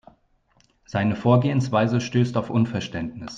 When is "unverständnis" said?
2.49-3.29